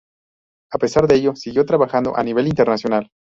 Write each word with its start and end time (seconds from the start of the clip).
A 0.73 0.79
pesar 0.79 1.05
de 1.05 1.13
ello, 1.17 1.35
siguió 1.35 1.63
trabajando 1.63 2.17
a 2.17 2.23
nivel 2.23 2.47
internacional. 2.47 3.11